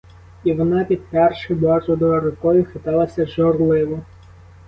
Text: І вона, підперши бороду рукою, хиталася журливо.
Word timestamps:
І 0.43 0.53
вона, 0.53 0.83
підперши 0.83 1.53
бороду 1.53 2.19
рукою, 2.19 2.65
хиталася 2.65 3.25
журливо. 3.25 3.99